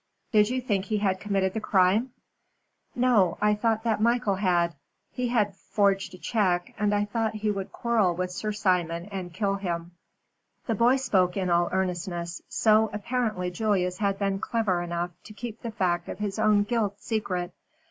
"Did 0.31 0.49
you 0.49 0.61
think 0.61 0.85
he 0.85 0.97
had 0.97 1.19
committed 1.19 1.53
the 1.53 1.59
crime?" 1.61 2.11
"No, 2.95 3.37
I 3.39 3.53
thought 3.53 3.83
that 3.83 4.01
Michael 4.01 4.33
had. 4.37 4.73
He 5.11 5.27
had 5.27 5.55
forged 5.55 6.15
a 6.15 6.17
check, 6.17 6.73
and 6.79 6.91
I 6.91 7.05
thought 7.05 7.33
that 7.33 7.41
he 7.43 7.51
would 7.51 7.71
quarrel 7.71 8.15
with 8.15 8.31
Sir 8.31 8.51
Simon 8.51 9.05
and 9.11 9.31
kill 9.31 9.57
him." 9.57 9.91
The 10.65 10.73
boy 10.73 10.95
spoke 10.95 11.37
in 11.37 11.51
all 11.51 11.69
earnestness, 11.71 12.41
so 12.49 12.89
apparently 12.91 13.51
Julius 13.51 13.99
had 13.99 14.17
been 14.17 14.39
clever 14.39 14.81
enough 14.81 15.11
to 15.25 15.33
keep 15.33 15.61
the 15.61 15.69
fact 15.69 16.09
of 16.09 16.17
his 16.17 16.39
own 16.39 16.63
guilt 16.63 16.99
secret. 16.99 17.53